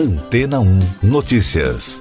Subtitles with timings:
[0.00, 2.00] Antena 1 Notícias.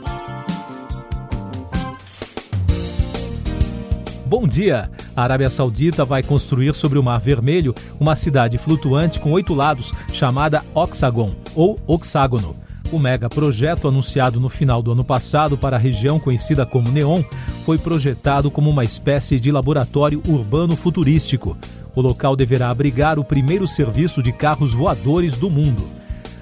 [4.25, 4.89] Bom dia!
[5.13, 9.91] A Arábia Saudita vai construir sobre o Mar Vermelho uma cidade flutuante com oito lados,
[10.13, 12.55] chamada Oxagon, ou Oxágono.
[12.89, 17.21] O mega projeto, anunciado no final do ano passado para a região conhecida como Neon,
[17.65, 21.57] foi projetado como uma espécie de laboratório urbano futurístico.
[21.93, 25.98] O local deverá abrigar o primeiro serviço de carros voadores do mundo.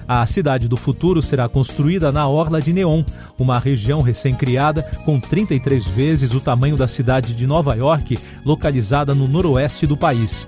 [0.08, 3.04] A cidade do futuro será construída na Orla de Neon,
[3.38, 9.28] uma região recém-criada com 33 vezes o tamanho da cidade de Nova York, localizada no
[9.28, 10.46] noroeste do país.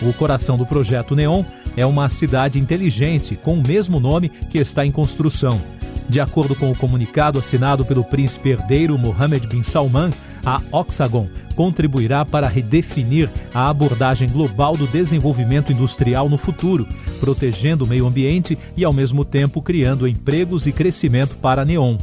[0.00, 1.42] O coração do projeto Neon
[1.76, 5.60] é uma cidade inteligente com o mesmo nome que está em construção.
[6.08, 10.10] De acordo com o comunicado assinado pelo príncipe herdeiro Mohammed bin Salman,
[10.44, 16.86] a Oxagon contribuirá para redefinir a abordagem global do desenvolvimento industrial no futuro,
[17.18, 21.98] protegendo o meio ambiente e, ao mesmo tempo, criando empregos e crescimento para a Neon.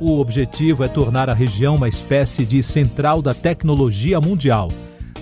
[0.00, 4.68] O objetivo é tornar a região uma espécie de central da tecnologia mundial.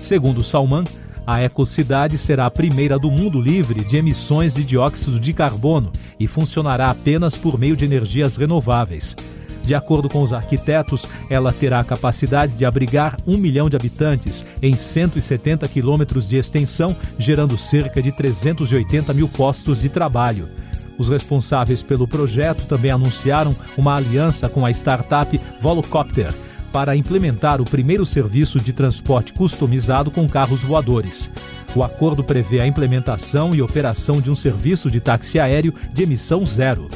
[0.00, 0.84] Segundo Salman,
[1.26, 6.26] a ecocidade será a primeira do mundo livre de emissões de dióxido de carbono e
[6.26, 9.16] funcionará apenas por meio de energias renováveis.
[9.64, 14.44] De acordo com os arquitetos, ela terá a capacidade de abrigar um milhão de habitantes
[14.60, 20.48] em 170 quilômetros de extensão, gerando cerca de 380 mil postos de trabalho.
[20.98, 26.32] Os responsáveis pelo projeto também anunciaram uma aliança com a startup Volocopter
[26.70, 31.30] para implementar o primeiro serviço de transporte customizado com carros voadores.
[31.74, 36.44] O acordo prevê a implementação e operação de um serviço de táxi aéreo de emissão
[36.44, 36.88] zero.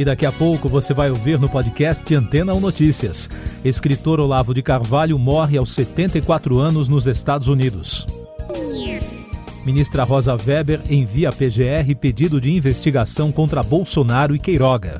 [0.00, 3.28] E daqui a pouco você vai ouvir no podcast Antena 1 Notícias.
[3.62, 8.06] Escritor Olavo de Carvalho morre aos 74 anos nos Estados Unidos.
[9.62, 14.98] Ministra Rosa Weber envia à PGR pedido de investigação contra Bolsonaro e Queiroga.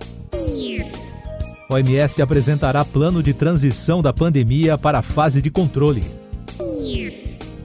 [1.71, 6.05] OMS apresentará plano de transição da pandemia para a fase de controle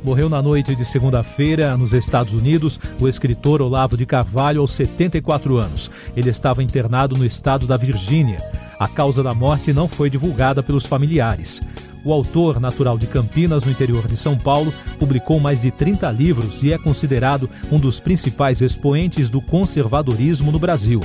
[0.05, 5.57] morreu na noite de segunda-feira nos Estados Unidos o escritor Olavo de Carvalho, aos 74
[5.57, 5.89] anos.
[6.15, 8.37] Ele estava internado no estado da Virgínia.
[8.79, 11.59] A causa da morte não foi divulgada pelos familiares.
[12.03, 16.61] O autor, natural de Campinas, no interior de São Paulo, publicou mais de 30 livros
[16.61, 21.01] e é considerado um dos principais expoentes do conservadorismo no Brasil.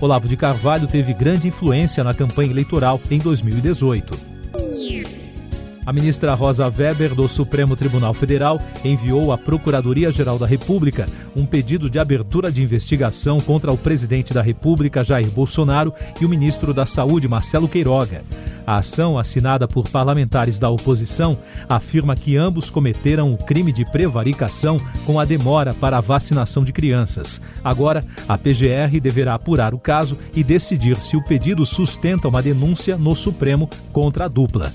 [0.00, 4.33] Olavo de Carvalho teve grande influência na campanha eleitoral em 2018.
[5.86, 11.06] A ministra Rosa Weber, do Supremo Tribunal Federal, enviou à Procuradoria-Geral da República
[11.36, 16.28] um pedido de abertura de investigação contra o presidente da República, Jair Bolsonaro, e o
[16.28, 18.22] ministro da Saúde, Marcelo Queiroga.
[18.66, 21.36] A ação, assinada por parlamentares da oposição,
[21.68, 26.72] afirma que ambos cometeram o crime de prevaricação com a demora para a vacinação de
[26.72, 27.42] crianças.
[27.62, 32.96] Agora, a PGR deverá apurar o caso e decidir se o pedido sustenta uma denúncia
[32.96, 34.72] no Supremo contra a dupla.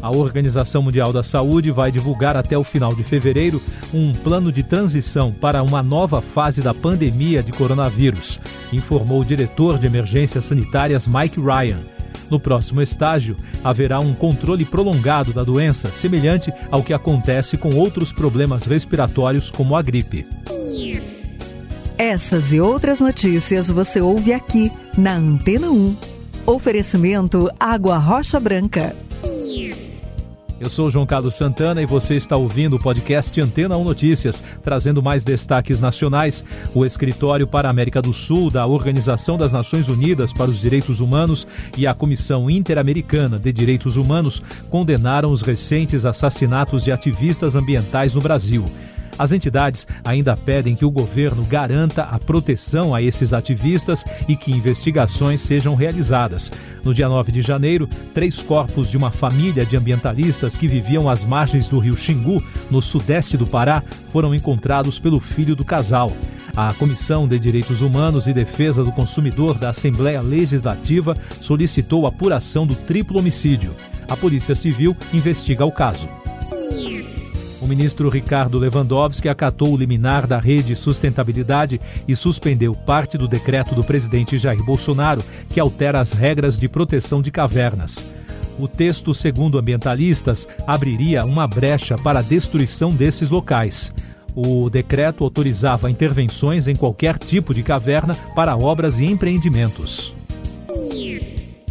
[0.00, 3.60] A Organização Mundial da Saúde vai divulgar até o final de fevereiro
[3.92, 8.40] um plano de transição para uma nova fase da pandemia de coronavírus,
[8.72, 11.80] informou o diretor de emergências sanitárias Mike Ryan.
[12.30, 18.12] No próximo estágio, haverá um controle prolongado da doença, semelhante ao que acontece com outros
[18.12, 20.26] problemas respiratórios, como a gripe.
[21.96, 25.96] Essas e outras notícias você ouve aqui na Antena 1.
[26.46, 29.07] Oferecimento Água Rocha Branca.
[30.60, 35.00] Eu sou João Carlos Santana e você está ouvindo o podcast Antena 1 Notícias, trazendo
[35.00, 36.44] mais destaques nacionais.
[36.74, 40.98] O Escritório para a América do Sul da Organização das Nações Unidas para os Direitos
[40.98, 41.46] Humanos
[41.76, 48.20] e a Comissão Interamericana de Direitos Humanos condenaram os recentes assassinatos de ativistas ambientais no
[48.20, 48.64] Brasil.
[49.18, 54.52] As entidades ainda pedem que o governo garanta a proteção a esses ativistas e que
[54.52, 56.52] investigações sejam realizadas.
[56.84, 61.24] No dia 9 de janeiro, três corpos de uma família de ambientalistas que viviam às
[61.24, 66.12] margens do rio Xingu, no sudeste do Pará, foram encontrados pelo filho do casal.
[66.56, 72.66] A Comissão de Direitos Humanos e Defesa do Consumidor da Assembleia Legislativa solicitou a apuração
[72.66, 73.74] do triplo homicídio.
[74.08, 76.08] A Polícia Civil investiga o caso.
[77.68, 81.78] O ministro Ricardo Lewandowski acatou o liminar da Rede Sustentabilidade
[82.08, 87.20] e suspendeu parte do decreto do presidente Jair Bolsonaro que altera as regras de proteção
[87.20, 88.02] de cavernas.
[88.58, 93.92] O texto, segundo ambientalistas, abriria uma brecha para a destruição desses locais.
[94.34, 100.17] O decreto autorizava intervenções em qualquer tipo de caverna para obras e empreendimentos.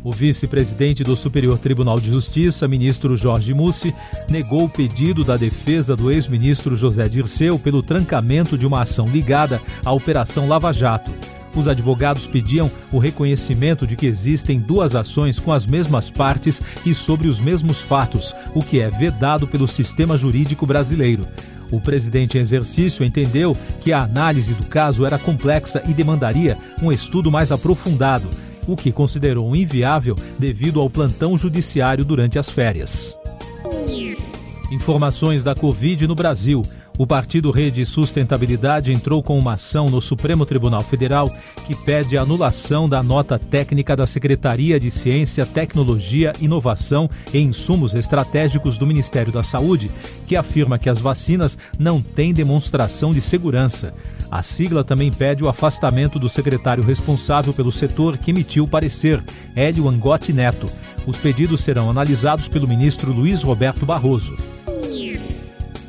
[0.08, 3.94] O vice-presidente do Superior Tribunal de Justiça, ministro Jorge Mussi,
[4.30, 9.60] negou o pedido da defesa do ex-ministro José Dirceu pelo trancamento de uma ação ligada
[9.84, 11.12] à Operação Lava Jato.
[11.54, 16.96] Os advogados pediam o reconhecimento de que existem duas ações com as mesmas partes e
[16.96, 21.28] sobre os mesmos fatos, o que é vedado pelo sistema jurídico brasileiro.
[21.70, 26.94] O presidente em exercício entendeu que a análise do caso era complexa e demandaria um
[26.94, 28.30] estudo mais aprofundado,
[28.68, 33.16] o que considerou inviável devido ao plantão judiciário durante as férias.
[34.72, 36.62] Informações da Covid no Brasil.
[36.98, 41.30] O partido Rede Sustentabilidade entrou com uma ação no Supremo Tribunal Federal
[41.68, 47.94] que pede a anulação da nota técnica da Secretaria de Ciência, Tecnologia, Inovação e Insumos
[47.94, 49.92] Estratégicos do Ministério da Saúde,
[50.26, 53.94] que afirma que as vacinas não têm demonstração de segurança.
[54.30, 59.24] A sigla também pede o afastamento do secretário responsável pelo setor que emitiu o parecer,
[59.56, 60.70] Hélio Angotti Neto.
[61.06, 64.38] Os pedidos serão analisados pelo ministro Luiz Roberto Barroso.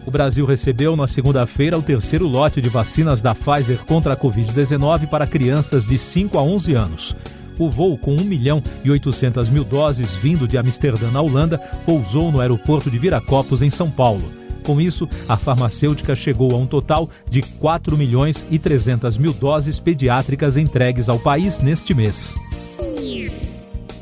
[0.06, 5.08] O Brasil recebeu na segunda-feira o terceiro lote de vacinas da Pfizer contra a Covid-19
[5.08, 7.16] para crianças de 5 a 11 anos.
[7.58, 12.30] O voo com 1 milhão e 800 mil doses vindo de Amsterdã, na Holanda, pousou
[12.30, 14.32] no aeroporto de Viracopos, em São Paulo.
[14.68, 19.80] Com isso, a farmacêutica chegou a um total de 4 milhões e 300 mil doses
[19.80, 22.36] pediátricas entregues ao país neste mês.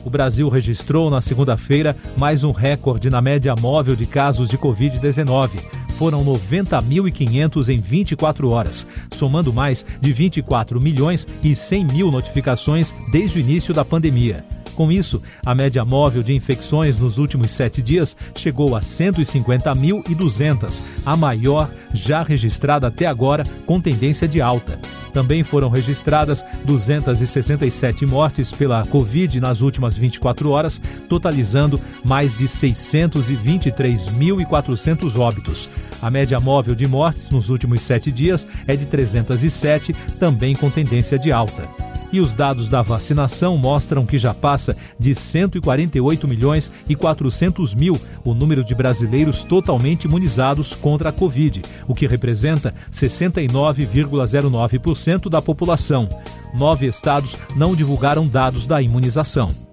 [0.04, 5.50] O Brasil registrou na segunda-feira mais um recorde na média móvel de casos de Covid-19
[5.96, 13.38] foram 90.500 em 24 horas, somando mais de 24 milhões e 100 mil notificações desde
[13.38, 14.44] o início da pandemia.
[14.76, 21.17] Com isso, a média móvel de infecções nos últimos sete dias chegou a 150.200, a
[21.17, 24.78] maior já registrada até agora, com tendência de alta.
[25.14, 30.78] Também foram registradas 267 mortes pela Covid nas últimas 24 horas,
[31.08, 35.70] totalizando mais de 623.400 óbitos.
[36.02, 41.19] A média móvel de mortes nos últimos sete dias é de 307, também com tendência
[41.19, 41.85] de alta.
[42.16, 47.94] E os dados da vacinação mostram que já passa de 148 milhões e 400 mil
[48.24, 56.08] o número de brasileiros totalmente imunizados contra a Covid, o que representa 69,09% da população.
[56.54, 59.65] Nove estados não divulgaram dados da imunização.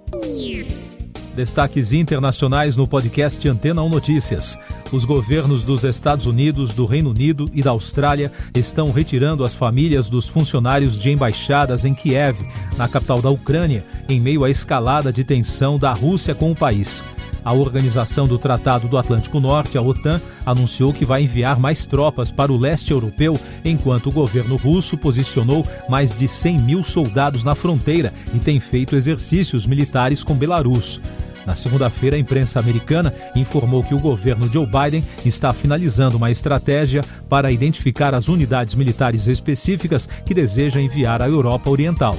[1.35, 4.57] Destaques internacionais no podcast Antena 1 Notícias.
[4.91, 10.07] Os governos dos Estados Unidos, do Reino Unido e da Austrália estão retirando as famílias
[10.07, 12.37] dos funcionários de embaixadas em Kiev,
[12.77, 17.03] na capital da Ucrânia, em meio à escalada de tensão da Rússia com o país.
[17.43, 22.31] A Organização do Tratado do Atlântico Norte, a OTAN, anunciou que vai enviar mais tropas
[22.31, 27.53] para o leste europeu, enquanto o governo russo posicionou mais de 100 mil soldados na
[27.53, 31.01] fronteira e tem feito exercícios militares com Belarus.
[31.45, 37.01] Na segunda-feira, a imprensa americana informou que o governo Joe Biden está finalizando uma estratégia
[37.27, 42.15] para identificar as unidades militares específicas que deseja enviar à Europa Oriental.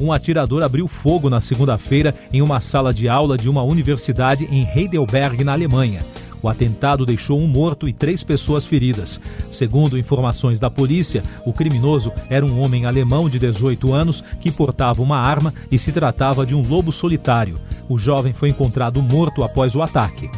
[0.00, 4.68] Um atirador abriu fogo na segunda-feira em uma sala de aula de uma universidade em
[4.68, 6.00] Heidelberg, na Alemanha.
[6.42, 9.20] O atentado deixou um morto e três pessoas feridas.
[9.50, 15.02] Segundo informações da polícia, o criminoso era um homem alemão de 18 anos que portava
[15.02, 17.56] uma arma e se tratava de um lobo solitário.
[17.88, 20.28] O jovem foi encontrado morto após o ataque.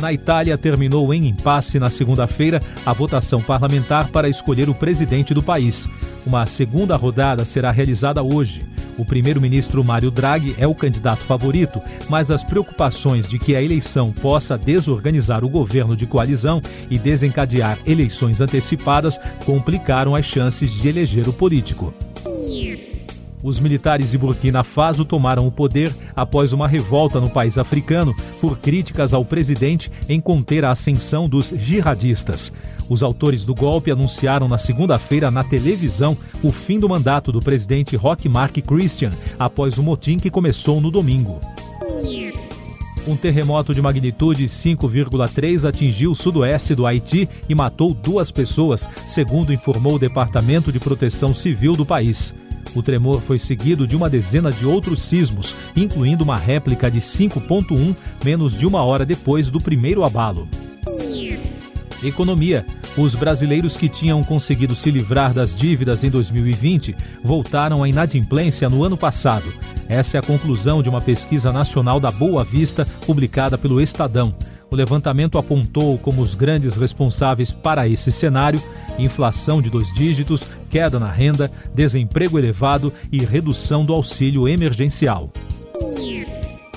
[0.00, 5.42] Na Itália, terminou em impasse na segunda-feira a votação parlamentar para escolher o presidente do
[5.42, 5.88] país.
[6.26, 8.73] Uma segunda rodada será realizada hoje.
[8.96, 14.12] O primeiro-ministro Mário Draghi é o candidato favorito, mas as preocupações de que a eleição
[14.12, 21.28] possa desorganizar o governo de coalizão e desencadear eleições antecipadas complicaram as chances de eleger
[21.28, 21.92] o político.
[23.44, 28.56] Os militares de Burkina Faso tomaram o poder após uma revolta no país africano por
[28.56, 32.50] críticas ao presidente em conter a ascensão dos jihadistas.
[32.88, 37.96] Os autores do golpe anunciaram na segunda-feira na televisão o fim do mandato do presidente
[37.96, 41.38] Roch Mark Christian após o motim que começou no domingo.
[43.06, 49.52] Um terremoto de magnitude 5,3 atingiu o sudoeste do Haiti e matou duas pessoas, segundo
[49.52, 52.32] informou o Departamento de Proteção Civil do país.
[52.74, 57.94] O tremor foi seguido de uma dezena de outros sismos, incluindo uma réplica de 5,1
[58.24, 60.48] menos de uma hora depois do primeiro abalo.
[62.02, 62.66] Economia.
[62.96, 68.84] Os brasileiros que tinham conseguido se livrar das dívidas em 2020 voltaram à inadimplência no
[68.84, 69.52] ano passado.
[69.88, 74.34] Essa é a conclusão de uma pesquisa nacional da Boa Vista, publicada pelo Estadão.
[74.74, 78.60] O levantamento apontou como os grandes responsáveis para esse cenário
[78.98, 85.30] inflação de dois dígitos, queda na renda, desemprego elevado e redução do auxílio emergencial.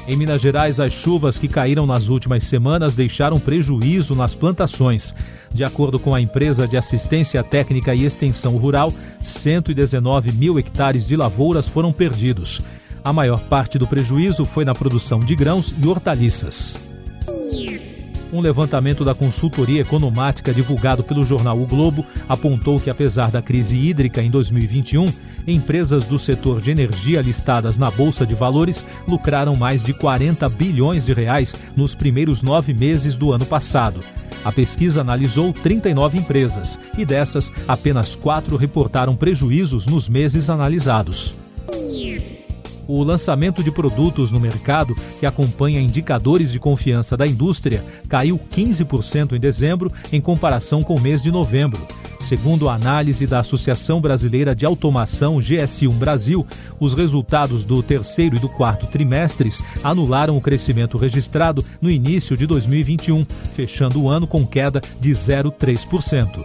[0.08, 5.16] Em Minas Gerais, as chuvas que caíram nas últimas semanas deixaram prejuízo nas plantações.
[5.51, 11.16] De acordo com a empresa de assistência técnica e extensão rural, 119 mil hectares de
[11.16, 12.62] lavouras foram perdidos.
[13.04, 16.96] A maior parte do prejuízo foi na produção de grãos e hortaliças.
[18.31, 23.77] Um levantamento da consultoria economática divulgado pelo jornal O Globo apontou que, apesar da crise
[23.77, 25.05] hídrica em 2021,
[25.48, 31.05] empresas do setor de energia listadas na Bolsa de Valores lucraram mais de 40 bilhões
[31.05, 34.01] de reais nos primeiros nove meses do ano passado.
[34.43, 41.34] A pesquisa analisou 39 empresas e dessas, apenas quatro reportaram prejuízos nos meses analisados
[42.88, 49.34] o lançamento de produtos no mercado, que acompanha indicadores de confiança da indústria, caiu 15%
[49.34, 51.86] em dezembro em comparação com o mês de novembro.
[52.20, 56.46] Segundo a análise da Associação Brasileira de Automação GS1 Brasil,
[56.79, 62.48] os resultados do terceiro e do quarto trimestres anularam o crescimento registrado no início de
[62.48, 66.44] 2021, fechando o ano com queda de 0,3%.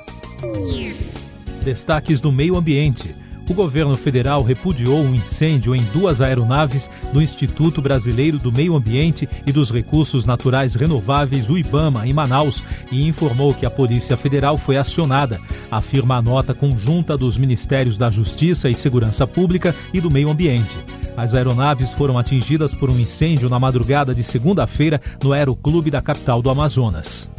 [1.64, 3.14] Destaques do meio ambiente
[3.52, 9.28] o governo federal repudiou um incêndio em duas aeronaves do Instituto Brasileiro do Meio Ambiente
[9.46, 14.56] e dos Recursos Naturais Renováveis, o IBAMA, em Manaus, e informou que a Polícia Federal
[14.56, 15.38] foi acionada,
[15.70, 20.78] afirma a nota conjunta dos Ministérios da Justiça e Segurança Pública e do Meio Ambiente.
[21.14, 26.40] As aeronaves foram atingidas por um incêndio na madrugada de segunda-feira no Aeroclube da capital
[26.40, 27.30] do Amazonas.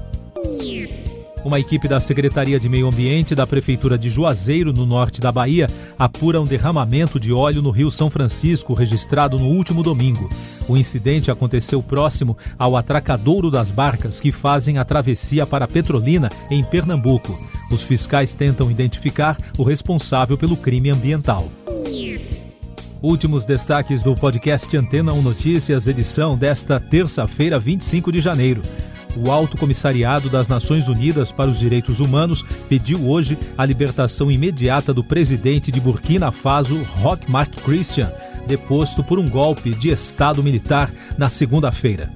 [1.43, 5.67] Uma equipe da Secretaria de Meio Ambiente da Prefeitura de Juazeiro, no norte da Bahia,
[6.00, 10.29] apura um derramamento de óleo no Rio São Francisco, registrado no último domingo.
[10.69, 16.63] O incidente aconteceu próximo ao atracadouro das barcas que fazem a travessia para Petrolina, em
[16.63, 17.38] Pernambuco.
[17.69, 21.51] Os fiscais tentam identificar o responsável pelo crime ambiental.
[23.01, 28.62] Últimos destaques do podcast Antena 1 Notícias, edição desta terça-feira, 25 de janeiro
[29.15, 34.93] o Alto Comissariado das Nações Unidas para os Direitos Humanos pediu hoje a libertação imediata
[34.93, 38.12] do presidente de Burkina Faso, Roch Marc Christian,
[38.48, 42.10] deposto por um golpe de Estado militar na segunda-feira.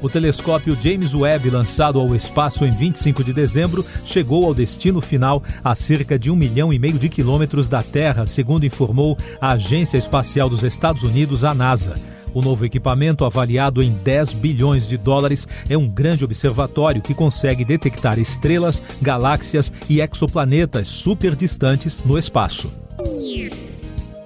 [0.00, 5.42] O telescópio James Webb, lançado ao espaço em 25 de dezembro, chegou ao destino final
[5.62, 9.98] a cerca de um milhão e meio de quilômetros da Terra, segundo informou a Agência
[9.98, 11.94] Espacial dos Estados Unidos, a NASA.
[12.32, 17.64] O novo equipamento, avaliado em 10 bilhões de dólares, é um grande observatório que consegue
[17.64, 22.70] detectar estrelas, galáxias e exoplanetas super distantes no espaço.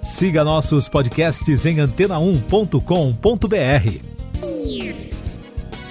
[0.03, 4.12] Siga nossos podcasts em antena1.com.br.